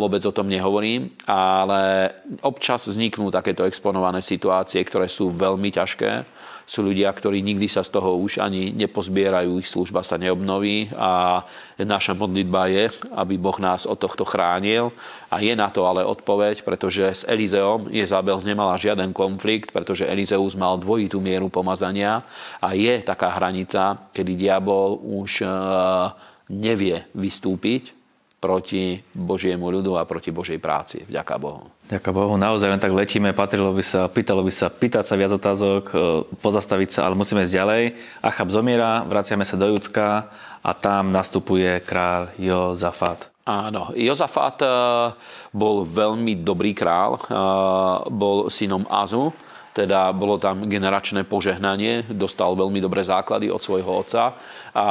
[0.00, 1.12] vôbec o tom nehovorím.
[1.28, 2.08] Ale
[2.40, 7.96] občas vzniknú takéto exponované situácie, ktoré sú veľmi ťažké sú ľudia, ktorí nikdy sa z
[7.96, 11.40] toho už ani nepozbierajú, ich služba sa neobnoví a
[11.80, 12.84] naša modlitba je,
[13.16, 14.92] aby Boh nás od tohto chránil.
[15.32, 20.58] A je na to ale odpoveď, pretože s Elizeom Jezabel nemala žiaden konflikt, pretože Elizeus
[20.58, 22.26] mal dvojitú mieru pomazania
[22.58, 25.50] a je taká hranica, kedy diabol už eh,
[26.52, 27.98] nevie vystúpiť
[28.38, 31.02] proti Božiemu ľudu a proti Božej práci.
[31.02, 31.66] Vďaka Bohu.
[31.90, 32.38] Ďaká Bohu.
[32.38, 35.94] Naozaj len tak letíme, patrilo by sa, pýtalo by sa, pýtať sa viac otázok, e,
[36.38, 37.82] pozastaviť sa, ale musíme ísť ďalej.
[38.22, 40.30] Achab zomiera, vraciame sa do Judska
[40.62, 43.26] a tam nastupuje král Jozafat.
[43.48, 44.68] Áno, Jozafat e,
[45.56, 47.20] bol veľmi dobrý král, e,
[48.12, 49.32] bol synom Azu,
[49.72, 54.36] teda bolo tam generačné požehnanie, dostal veľmi dobré základy od svojho otca
[54.76, 54.88] a, a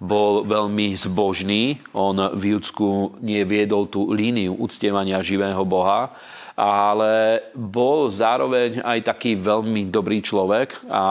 [0.00, 1.80] bol veľmi zbožný.
[1.96, 6.12] On v Judsku neviedol tú líniu uctievania živého Boha,
[6.58, 11.04] ale bol zároveň aj taký veľmi dobrý človek a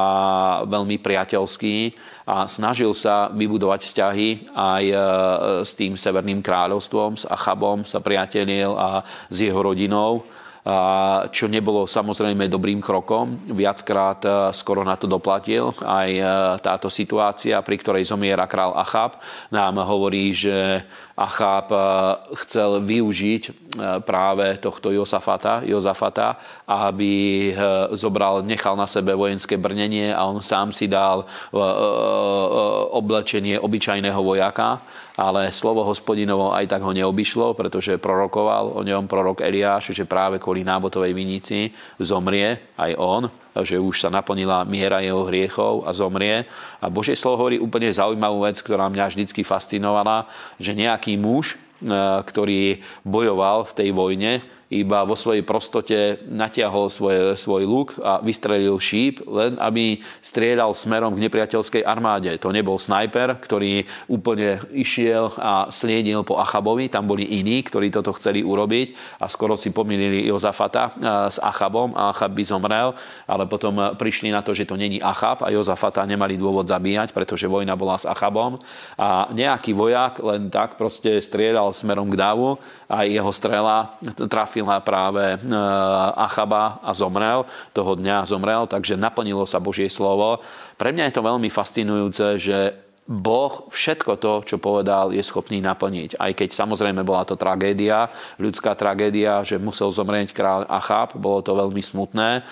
[0.65, 1.77] veľmi priateľský
[2.29, 4.95] a snažil sa vybudovať vzťahy aj e,
[5.65, 10.21] s tým Severným kráľovstvom, s Achabom sa priatelil a s jeho rodinou
[11.31, 13.37] čo nebolo samozrejme dobrým krokom.
[13.53, 16.23] Viackrát e, skoro na to doplatil aj e,
[16.59, 19.17] táto situácia, pri ktorej zomiera král Achab.
[19.49, 20.83] Nám hovorí, že
[21.19, 21.81] Achab eh,
[22.47, 23.71] chcel využiť
[24.07, 27.53] práve tohto Josafata, Jozafata, aby
[27.93, 31.21] zobral, nechal na sebe vojenské brnenie a on sám si dal
[32.89, 34.81] oblečenie obyčajného vojaka
[35.19, 40.39] ale slovo hospodinovo aj tak ho neobyšlo, pretože prorokoval o ňom prorok Eliáš, že práve
[40.39, 43.23] kvôli nábotovej vinici zomrie aj on
[43.63, 46.45] že už sa naplnila miera jeho hriechov a zomrie.
[46.79, 50.29] A Božie slovo hovorí úplne zaujímavú vec, ktorá mňa vždy fascinovala,
[50.61, 51.83] že nejaký muž, e,
[52.23, 54.31] ktorý bojoval v tej vojne,
[54.69, 61.17] iba vo svojej prostote natiahol svoje, svoj luk a vystrelil šíp, len aby strieľal smerom
[61.17, 62.29] k nepriateľskej armáde.
[62.37, 66.85] To nebol snajper, ktorý úplne išiel a sliedil po Achabovi.
[66.85, 70.93] Tam boli iní, ktorí toto chceli urobiť a skoro si pomýlili Jozafata
[71.33, 72.93] s Achabom a Achab by zomrel,
[73.25, 77.49] ale potom prišli na to, že to není Achab a Jozafata nemali dôvod zabíjať, pretože
[77.49, 78.61] vojna bola s Achabom
[79.01, 85.37] a nejaký vojak len tak proste strieľal smerom k Dávu a jeho strela trafila práve
[85.37, 85.37] e,
[86.17, 87.45] Achaba a zomrel.
[87.69, 90.41] Toho dňa zomrel, takže naplnilo sa Božie slovo.
[90.73, 96.21] Pre mňa je to veľmi fascinujúce, že Boh všetko to, čo povedal, je schopný naplniť.
[96.21, 98.05] Aj keď samozrejme bola to tragédia,
[98.37, 102.45] ľudská tragédia, že musel zomrieť kráľ Achab, bolo to veľmi smutné,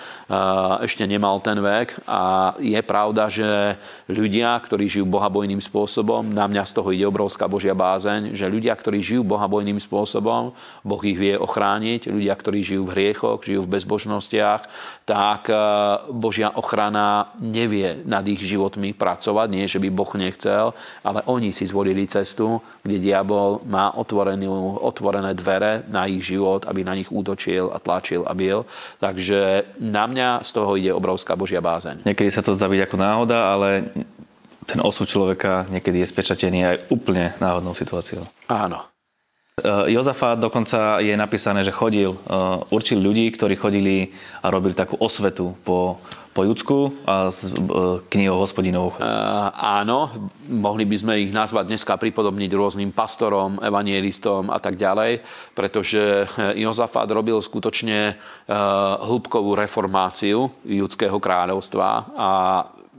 [0.82, 2.02] ešte nemal ten vek.
[2.10, 3.78] A je pravda, že
[4.10, 8.74] ľudia, ktorí žijú bohabojným spôsobom, na mňa z toho ide obrovská Božia bázeň, že ľudia,
[8.74, 13.78] ktorí žijú bohabojným spôsobom, Boh ich vie ochrániť, ľudia, ktorí žijú v hriechoch, žijú v
[13.78, 14.66] bezbožnostiach,
[15.06, 15.46] tak
[16.10, 20.72] Božia ochrana nevie nad ich životmi pracovať, nie že by Boh nechcel chcel,
[21.04, 26.80] ale oni si zvolili cestu, kde diabol má otvorenú, otvorené dvere na ich život, aby
[26.80, 28.64] na nich útočil a tlačil a bil.
[28.96, 32.08] Takže na mňa z toho ide obrovská Božia bázeň.
[32.08, 33.92] Niekedy sa to zdá byť ako náhoda, ale
[34.64, 38.24] ten osud človeka niekedy je spečatený aj úplne náhodnou situáciou.
[38.48, 38.88] Áno.
[39.90, 42.14] Jozafát dokonca je napísané, že chodil,
[42.70, 45.98] určil ľudí, ktorí chodili a robili takú osvetu po,
[46.38, 47.50] po Judsku a s
[48.14, 48.94] knihou hospodinovou.
[48.94, 55.18] Uh, áno, mohli by sme ich nazvať dneska pripodobniť rôznym pastorom, evanielistom a tak ďalej,
[55.58, 58.54] pretože Jozafát robil skutočne uh,
[59.02, 62.30] hĺbkovú reformáciu judského kráľovstva a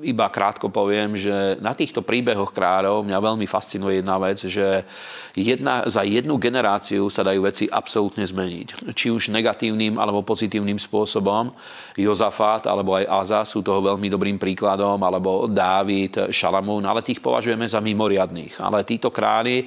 [0.01, 4.87] iba krátko poviem, že na týchto príbehoch kráľov mňa veľmi fascinuje jedna vec, že
[5.35, 8.93] jedna, za jednu generáciu sa dajú veci absolútne zmeniť.
[8.95, 11.51] Či už negatívnym alebo pozitívnym spôsobom.
[11.99, 17.67] Jozafát alebo aj Aza sú toho veľmi dobrým príkladom, alebo Dávid, Šalamún, ale tých považujeme
[17.67, 18.63] za mimoriadných.
[18.63, 19.65] Ale títo králi e,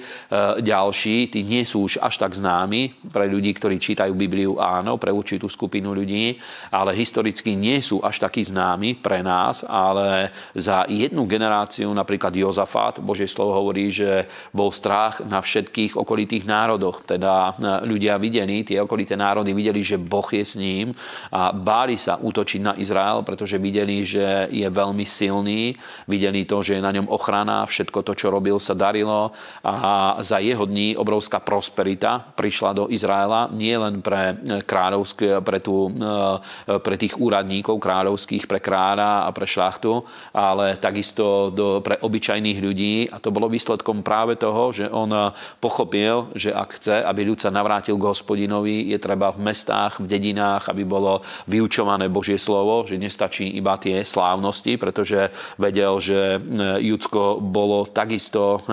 [0.64, 5.12] ďalší, tí nie sú už až tak známi pre ľudí, ktorí čítajú Bibliu, áno, pre
[5.12, 6.40] určitú skupinu ľudí,
[6.72, 10.21] ale historicky nie sú až takí známi pre nás, ale
[10.54, 17.06] za jednu generáciu, napríklad Jozafát, Božie slovo hovorí, že bol strach na všetkých okolitých národoch.
[17.06, 20.92] Teda e, ľudia videli, tie okolité národy videli, že Boh je s ním
[21.32, 25.72] a báli sa útočiť na Izrael, pretože videli, že je veľmi silný,
[26.04, 29.32] videli to, že je na ňom ochrana, všetko to, čo robil, sa darilo
[29.64, 35.88] a za jeho dní obrovská prosperita prišla do Izraela, nie len pre kráľovské, pre, tú,
[35.88, 42.58] e, pre tých úradníkov kráľovských, pre kráľa a pre šlachtu, ale takisto do, pre obyčajných
[42.58, 47.38] ľudí a to bolo výsledkom práve toho, že on pochopil, že ak chce, aby ľud
[47.42, 52.84] sa navrátil k hospodinovi, je treba v mestách, v dedinách, aby bolo vyučované Božie slovo,
[52.88, 55.28] že nestačí iba tie slávnosti, pretože
[55.60, 56.40] vedel, že
[56.80, 58.64] Judsko bolo takisto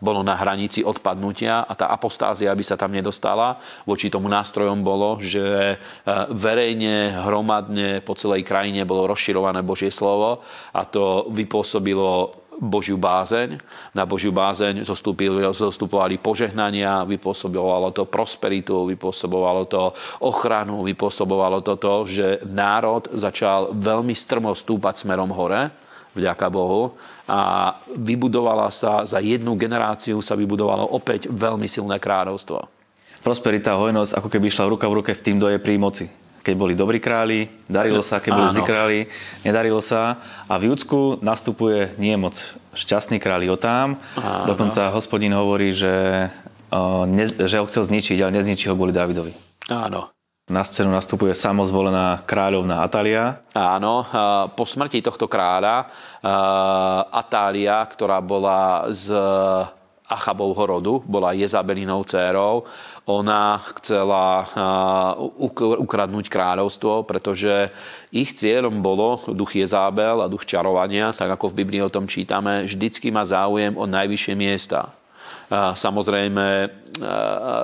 [0.00, 3.58] bolo na hranici odpadnutia a tá apostázia by sa tam nedostala.
[3.88, 5.76] Voči tomu nástrojom bolo, že
[6.30, 10.44] verejne, hromadne po celej krajine bolo rozširované Božie slovo
[10.84, 13.60] to vypôsobilo Božiu bázeň.
[13.92, 14.80] Na Božiu bázeň
[15.52, 19.92] zostupovali požehnania, vypôsobovalo to prosperitu, vypôsobovalo to
[20.24, 25.68] ochranu, vypôsobovalo to to, že národ začal veľmi strmo stúpať smerom hore,
[26.16, 26.96] vďaka Bohu,
[27.28, 32.72] a vybudovala sa, za jednu generáciu sa vybudovalo opäť veľmi silné kráľovstvo.
[33.20, 36.06] Prosperita a hojnosť ako keby išla ruka v ruke v tým, kto je pri moci
[36.46, 39.00] keď boli dobrí králi, darilo sa, keď boli zlí králi,
[39.42, 40.22] nedarilo sa.
[40.46, 42.38] A v Júdsku nastupuje nie moc
[42.78, 43.98] šťastný králi Otám.
[44.14, 44.46] Áno.
[44.46, 46.30] Dokonca hospodín hovorí, že,
[47.42, 49.34] že ho chcel zničiť, ale nezničí ho kvôli Davidovi.
[49.74, 50.14] Áno.
[50.46, 53.42] Na scénu nastupuje samozvolená kráľovná Atália.
[53.50, 54.06] Áno,
[54.54, 55.90] po smrti tohto kráľa
[57.10, 59.10] Atália, ktorá bola z
[60.06, 62.62] Achabovho rodu, bola Jezabelinou dcérou,
[63.06, 64.50] ona chcela
[65.78, 67.70] ukradnúť kráľovstvo, pretože
[68.10, 72.66] ich cieľom bolo duch Jezábel a duch čarovania, tak ako v Biblii o tom čítame,
[72.66, 74.90] vždycky má záujem o najvyššie miesta.
[75.52, 76.46] Samozrejme,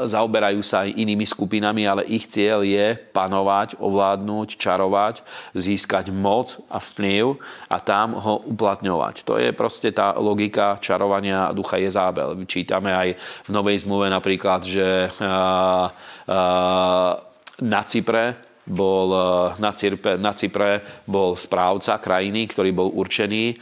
[0.07, 5.25] zaoberajú sa aj inými skupinami, ale ich cieľ je panovať, ovládnuť, čarovať,
[5.57, 7.41] získať moc a vplyv
[7.73, 9.25] a tam ho uplatňovať.
[9.27, 12.39] To je proste tá logika čarovania ducha Jezábel.
[12.47, 13.09] Čítame aj
[13.47, 15.11] v Novej zmluve napríklad, že
[17.63, 19.23] na Cypre bol eh,
[19.59, 23.59] na, Cipre, na Cypre bol správca krajiny, ktorý bol určený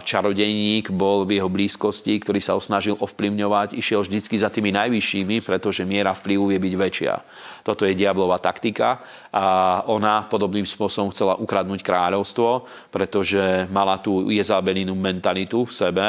[0.00, 5.44] čarodejník bol v jeho blízkosti, ktorý sa ho snažil ovplyvňovať, išiel vždycky za tými najvyššími,
[5.44, 7.14] pretože miera vplyvu je byť väčšia.
[7.60, 14.96] Toto je diablová taktika a ona podobným spôsobom chcela ukradnúť kráľovstvo, pretože mala tú Jezabelinu
[14.96, 16.06] mentalitu v sebe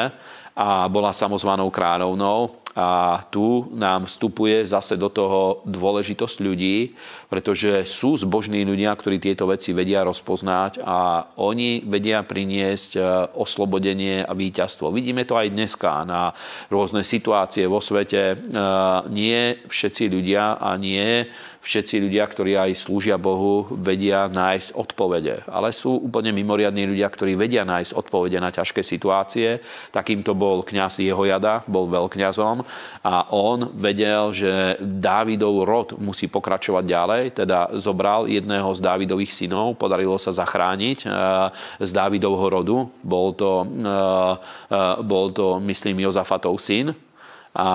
[0.56, 6.96] a bola samozvanou kráľovnou a tu nám vstupuje zase do toho dôležitosť ľudí,
[7.28, 13.00] pretože sú zbožní ľudia, ktorí tieto veci vedia rozpoznať a oni vedia priniesť e,
[13.36, 14.92] oslobodenie a víťazstvo.
[14.92, 16.32] Vidíme to aj dneska na
[16.72, 18.22] rôzne situácie vo svete.
[18.32, 18.36] E,
[19.12, 21.28] nie všetci ľudia a nie
[21.62, 25.46] všetci ľudia, ktorí aj slúžia Bohu, vedia nájsť odpovede.
[25.46, 29.62] Ale sú úplne mimoriadní ľudia, ktorí vedia nájsť odpovede na ťažké situácie.
[29.94, 32.61] Takýmto bol kňaz Jehojada, bol veľkňazom
[33.02, 39.78] a on vedel, že Dávidov rod musí pokračovať ďalej, teda zobral jedného z Dávidových synov,
[39.78, 41.10] podarilo sa zachrániť eh,
[41.82, 42.76] z Dávidovho rodu.
[43.02, 44.32] Bol to, eh,
[44.72, 46.94] eh, bol to myslím, Jozafatov syn,
[47.52, 47.68] a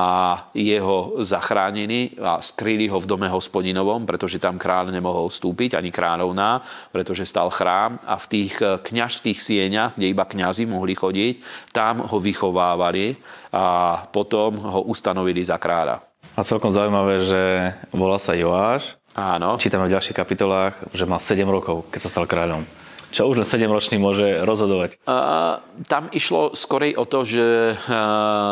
[0.58, 6.66] jeho zachránení a skryli ho v dome hospodinovom, pretože tam kráľ nemohol vstúpiť, ani kráľovná,
[6.90, 11.34] pretože stal chrám a v tých eh, kňažských sieňach, kde iba kňazi mohli chodiť,
[11.70, 13.18] tam ho vychovávali
[13.54, 16.02] a potom ho ustanovili za kráľa.
[16.38, 17.42] A celkom zaujímavé, že
[17.90, 18.98] volá sa Joáš.
[19.18, 19.58] Áno.
[19.58, 22.62] Čítame v ďalších kapitolách, že mal 7 rokov, keď sa stal kráľom.
[23.08, 25.00] Čo už len 7-ročný môže rozhodovať?
[25.08, 27.76] A, tam išlo skorej o to, že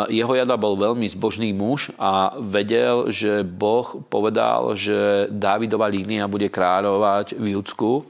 [0.08, 6.48] jeho jada bol veľmi zbožný muž a vedel, že Boh povedal, že Dávidova línia bude
[6.48, 8.08] kráľovať v Judsku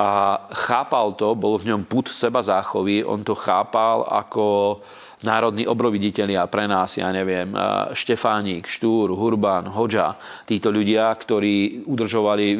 [0.00, 4.80] a chápal to, bol v ňom put seba záchovy, on to chápal ako
[5.22, 7.54] národní obroviditeľia pre nás, ja neviem,
[7.94, 12.58] Štefánik, Štúr, Hurban, Hoďa, títo ľudia, ktorí udržovali,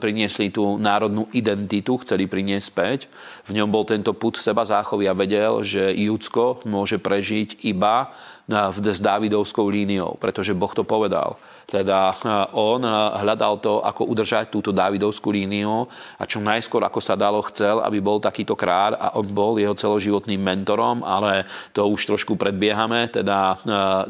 [0.00, 3.00] priniesli tú národnú identitu, chceli priniesť späť.
[3.44, 8.10] V ňom bol tento put seba záchovy a vedel, že Judsko môže prežiť iba
[8.48, 11.36] s Dávidovskou líniou, pretože Boh to povedal.
[11.68, 17.00] Teda eh, on eh, hľadal to, ako udržať túto Dávidovskú líniu a čo najskôr, ako
[17.02, 21.44] sa dalo, chcel, aby bol takýto kráľ a on bol jeho celoživotným mentorom, ale
[21.76, 23.58] to už trošku predbiehame, teda eh,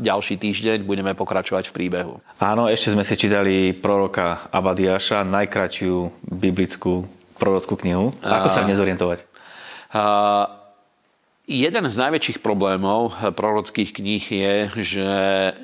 [0.00, 2.14] ďalší týždeň budeme pokračovať v príbehu.
[2.38, 7.04] Áno, ešte sme si čítali proroka Abadiaša, najkračšiu biblickú
[7.42, 8.14] prorockú knihu.
[8.22, 9.26] Ako sa nezorientovať?
[9.92, 10.61] Uh,
[11.52, 15.08] Jeden z najväčších problémov prorockých kníh je, že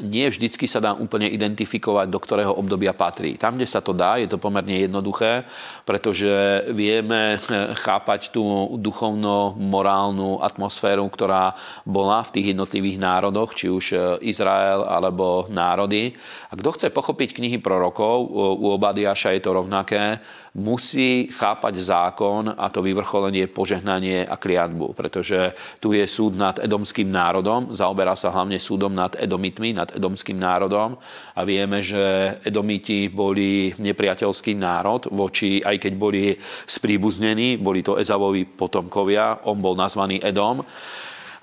[0.04, 3.40] nie vždycky sa dá úplne identifikovať, do ktorého obdobia patrí.
[3.40, 5.48] Tam, kde sa to dá, je to pomerne jednoduché,
[5.88, 6.28] pretože
[6.76, 7.40] vieme
[7.80, 8.44] chápať tú
[8.76, 11.56] duchovno-morálnu atmosféru, ktorá
[11.88, 16.12] bola v tých jednotlivých národoch, či už Izrael alebo národy.
[16.52, 18.28] A kto chce pochopiť knihy prorokov,
[18.60, 20.20] u Obadiaša je to rovnaké,
[20.58, 27.06] musí chápať zákon a to vyvrcholenie, požehnanie a kliatbu, pretože tu je súd nad edomským
[27.06, 30.98] národom, zaoberá sa hlavne súdom nad edomitmi, nad edomským národom
[31.38, 36.34] a vieme, že edomiti boli nepriateľský národ voči, aj keď boli
[36.66, 40.66] spríbuznení, boli to Ezavovi potomkovia, on bol nazvaný Edom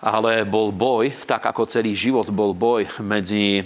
[0.05, 3.61] ale bol boj, tak ako celý život bol boj medzi e,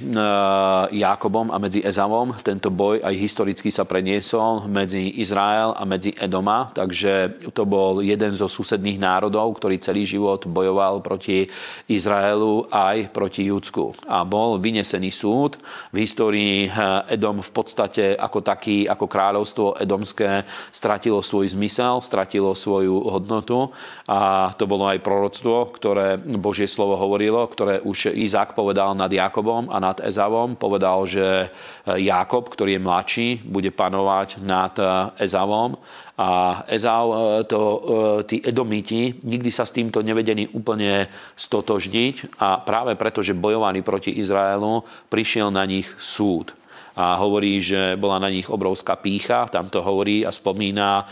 [0.95, 2.31] Jákobom a medzi Ezavom.
[2.39, 8.39] Tento boj aj historicky sa preniesol medzi Izrael a medzi Edoma, takže to bol jeden
[8.39, 11.43] zo susedných národov, ktorý celý život bojoval proti
[11.91, 14.07] Izraelu aj proti Judsku.
[14.07, 15.59] A bol vynesený súd.
[15.91, 22.55] V histórii e, Edom v podstate ako taký, ako kráľovstvo edomské stratilo svoj zmysel, stratilo
[22.55, 23.75] svoju hodnotu
[24.07, 29.71] a to bolo aj proroctvo, ktoré Božie slovo hovorilo, ktoré už Izák povedal nad Jakobom
[29.73, 30.53] a nad Ezavom.
[30.53, 31.49] Povedal, že
[31.87, 34.75] Jakob, ktorý je mladší, bude panovať nad
[35.17, 35.79] Ezavom
[36.19, 37.81] a Ezau, e, to, e,
[38.27, 41.07] tí Edomiti, nikdy sa s týmto nevedení úplne
[41.39, 42.43] stotožniť.
[42.43, 46.51] A práve preto, že bojovali proti Izraelu, prišiel na nich súd.
[46.99, 51.03] A hovorí, že bola na nich obrovská pícha, tam to hovorí a spomína e,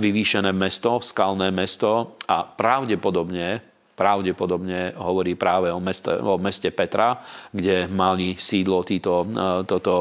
[0.00, 2.16] vyvýšené mesto, skalné mesto.
[2.24, 3.60] A pravdepodobne
[3.98, 7.18] pravdepodobne hovorí práve o meste, o meste Petra,
[7.50, 9.94] kde mali sídlo títo, e, toto,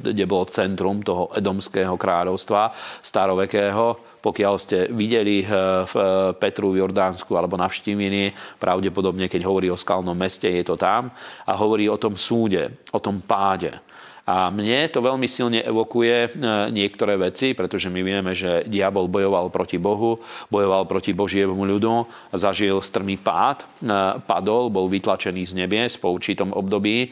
[0.00, 2.72] e, kde bolo centrum toho edomského kráľovstva
[3.04, 4.16] starovekého.
[4.24, 5.46] Pokiaľ ste videli e,
[5.84, 5.94] v
[6.40, 11.12] Petru v Jordánsku alebo navštívili, pravdepodobne, keď hovorí o skalnom meste, je to tam
[11.44, 13.93] a hovorí o tom súde, o tom páde
[14.24, 16.28] a mne to veľmi silne evokuje e,
[16.72, 20.16] niektoré veci, pretože my vieme, že diabol bojoval proti Bohu,
[20.48, 23.94] bojoval proti Božiemu ľudu, zažil strmý pád, e,
[24.24, 27.04] padol, bol vytlačený z nebies po určitom období.
[27.04, 27.08] E,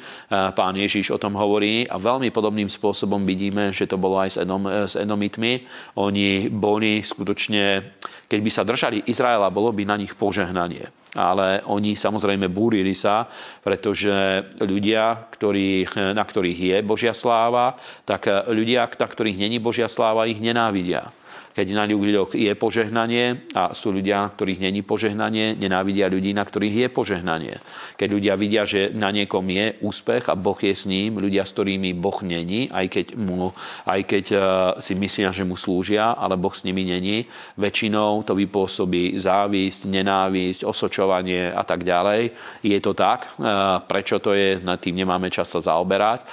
[0.57, 4.37] pán Ježiš o tom hovorí a veľmi podobným spôsobom vidíme, že to bolo aj s,
[4.41, 5.69] Edom, s Edomitmi.
[6.01, 7.93] Oni boli skutočne,
[8.25, 13.29] keď by sa držali Izraela, bolo by na nich požehnanie ale oni samozrejme búrili sa,
[13.61, 17.77] pretože ľudia, ktorí, na ktorých je Božia sláva,
[18.09, 21.13] tak ľudia, na ktorých není Božia sláva, ich nenávidia
[21.53, 26.75] keď na ľuďoch je požehnanie a sú ľudia, ktorých není požehnanie, nenávidia ľudí, na ktorých
[26.75, 27.55] je požehnanie.
[28.01, 31.53] Keď ľudia vidia, že na niekom je úspech a Boh je s ním, ľudia, s
[31.53, 33.53] ktorými Boh není, aj keď, mu,
[33.85, 34.37] aj keď e,
[34.81, 37.29] si myslia, že mu slúžia, ale Boh s nimi není,
[37.61, 42.33] väčšinou to vypôsobí závisť, nenávisť, osočovanie a tak ďalej.
[42.65, 43.37] Je to tak?
[43.37, 43.49] E,
[43.85, 44.57] prečo to je?
[44.65, 46.25] Nad tým nemáme čas sa zaoberať.
[46.25, 46.27] E,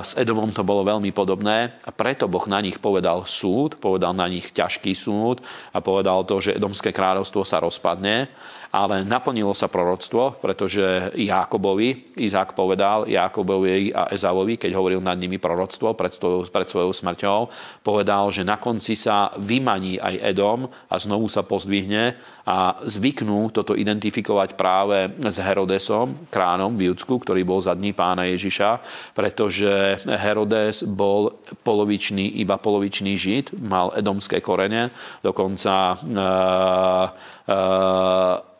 [0.00, 4.26] s Edomom to bolo veľmi podobné a preto Boh na nich povedal súd, povedal na
[4.26, 5.42] nich ťažký súd
[5.74, 8.30] a povedal to, že Edomské kráľovstvo sa rozpadne
[8.72, 15.36] ale naplnilo sa proroctvo, pretože Jákobovi, Izák povedal Jákobovi a Ezavovi, keď hovoril nad nimi
[15.36, 17.38] proroctvo pred, svojou, pred svojou smrťou,
[17.84, 22.16] povedal, že na konci sa vymaní aj Edom a znovu sa pozdvihne
[22.48, 28.24] a zvyknú toto identifikovať práve s Herodesom, kránom v Judsku, ktorý bol za dní pána
[28.24, 28.80] Ježiša,
[29.12, 34.88] pretože Herodes bol polovičný, iba polovičný žid, mal edomské korene,
[35.20, 37.06] dokonca uh,
[37.46, 38.50] uh,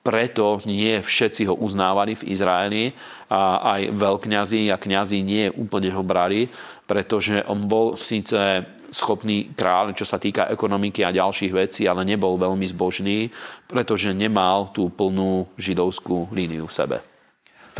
[0.00, 2.84] preto nie všetci ho uznávali v Izraeli
[3.28, 6.48] a aj veľkňazí a kňazí nie úplne ho brali,
[6.88, 12.34] pretože on bol síce schopný kráľ, čo sa týka ekonomiky a ďalších vecí, ale nebol
[12.34, 13.30] veľmi zbožný,
[13.70, 16.96] pretože nemal tú plnú židovskú líniu v sebe.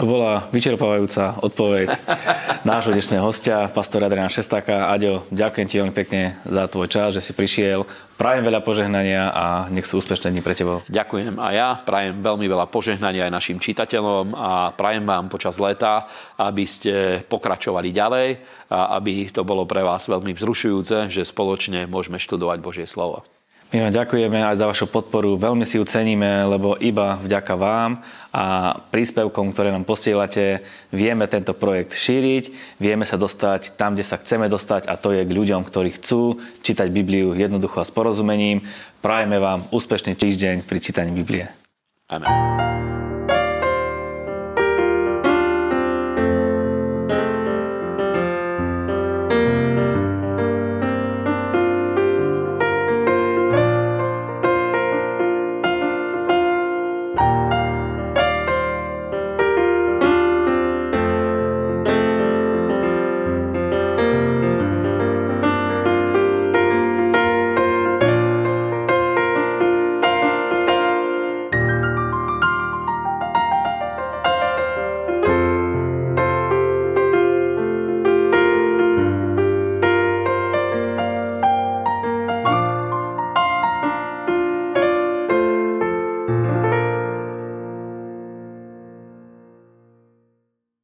[0.00, 1.92] To bola vyčerpávajúca odpoveď
[2.64, 4.88] nášho dnešného hostia, pastora Adriana Šestáka.
[4.88, 7.84] Aďo, ďakujem ti veľmi pekne za tvoj čas, že si prišiel.
[8.16, 10.80] Prajem veľa požehnania a nech sú úspešné dni pre teba.
[10.88, 11.68] Ďakujem a ja.
[11.84, 16.08] Prajem veľmi veľa požehnania aj našim čitateľom a prajem vám počas leta,
[16.40, 18.28] aby ste pokračovali ďalej
[18.72, 23.20] a aby to bolo pre vás veľmi vzrušujúce, že spoločne môžeme študovať Božie slovo.
[23.70, 28.02] My vám ďakujeme aj za vašu podporu, veľmi si ju ceníme, lebo iba vďaka vám
[28.34, 32.50] a príspevkom, ktoré nám posielate, vieme tento projekt šíriť,
[32.82, 36.42] vieme sa dostať tam, kde sa chceme dostať a to je k ľuďom, ktorí chcú
[36.66, 38.66] čítať Bibliu jednoducho a s porozumením.
[38.98, 41.46] Prajeme vám úspešný týždeň pri čítaní Biblie.
[42.10, 42.99] Amen.